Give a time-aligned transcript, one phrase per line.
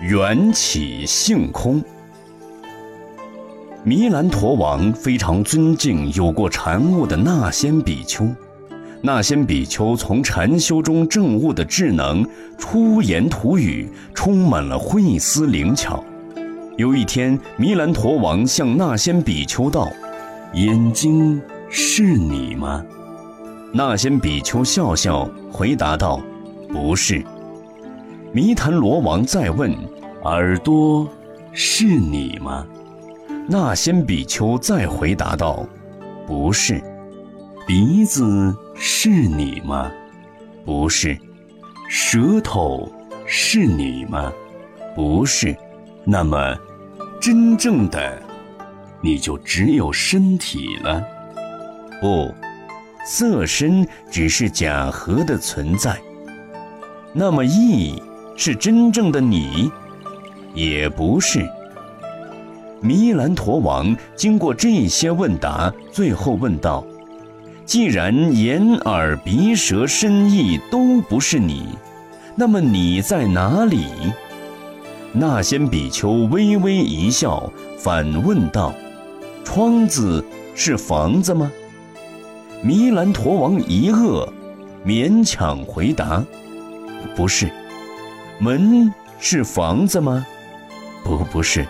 [0.00, 1.82] 缘起性空。
[3.82, 8.28] 弥兰陀王非常尊敬有过禅悟的那仙比丘，
[9.02, 12.24] 那仙比丘从禅修中证悟的智能，
[12.58, 16.04] 出言吐语充满了慧思灵巧。
[16.76, 19.88] 有一天，弥兰陀王向那仙比丘道
[20.54, 22.84] ：“眼睛是你吗？”
[23.74, 26.20] 那仙比丘笑笑回答道
[26.72, 27.24] ：“不是。”
[28.32, 29.74] 弥檀罗王再问
[30.24, 31.08] ：“耳朵
[31.52, 32.66] 是你吗？”
[33.48, 35.66] 那仙比丘再回答道
[36.26, 36.82] ：“不是。”
[37.66, 39.90] 鼻子是你吗？
[40.64, 41.18] 不是。
[41.88, 42.90] 舌头
[43.26, 44.32] 是你吗？
[44.94, 45.56] 不是。
[46.04, 46.56] 那么，
[47.20, 48.22] 真正的，
[49.00, 51.02] 你就只有身体了。
[52.00, 52.34] 不，
[53.04, 55.98] 色身只是假合的存在。
[57.12, 58.02] 那么意。
[58.40, 59.68] 是真正的你，
[60.54, 61.48] 也不是。
[62.80, 66.84] 弥兰陀王经过这些问答，最后问道
[67.66, 71.70] ：“既然眼、耳、鼻、舌、身、意都不是你，
[72.36, 73.86] 那么你在哪里？”
[75.12, 78.72] 那仙比丘微微一笑，反问道
[79.42, 81.50] ：“窗子是房子吗？”
[82.62, 84.28] 弥兰陀王一愕，
[84.86, 86.22] 勉强回答
[87.16, 87.50] ：“不是。”
[88.38, 90.24] 门是房子吗？
[91.04, 91.66] 不，不是。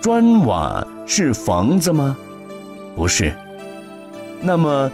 [0.00, 2.16] 砖瓦是房子吗？
[2.96, 3.32] 不是。
[4.40, 4.90] 那么，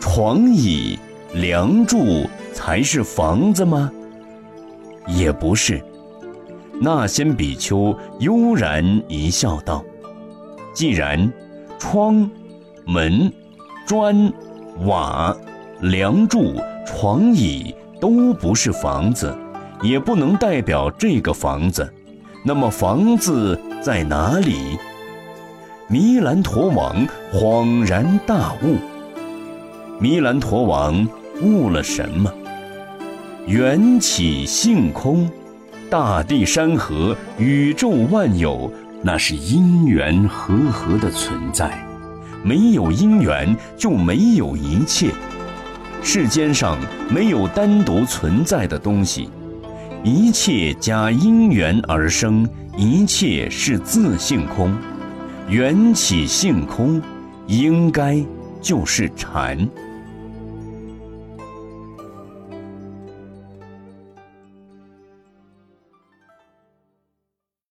[0.00, 0.98] 床椅、
[1.34, 3.90] 梁柱才是房子吗？
[5.06, 5.82] 也不是。
[6.80, 9.84] 那仙比丘悠然一笑，道
[10.74, 11.32] ：“既然
[11.78, 12.28] 窗、
[12.84, 13.32] 门、
[13.86, 14.32] 砖、
[14.84, 15.36] 瓦、
[15.80, 19.32] 梁柱、床椅都不是房子。”
[19.82, 21.92] 也不能代表这个房子，
[22.44, 24.76] 那么房子在哪里？
[25.86, 28.78] 弥兰陀王恍然大悟。
[30.00, 31.06] 弥兰陀王
[31.40, 32.32] 悟了什么？
[33.46, 35.30] 缘起性空，
[35.88, 38.72] 大地山河、宇宙万有，
[39.02, 41.86] 那是因缘和合的存在，
[42.42, 45.12] 没有因缘就没有一切。
[46.02, 46.76] 世间上
[47.08, 49.30] 没有单独存在的东西。
[50.04, 52.44] 一切加因缘而生，
[52.76, 54.76] 一切是自性空，
[55.48, 57.00] 缘起性空，
[57.46, 58.20] 应该
[58.60, 59.56] 就是禅。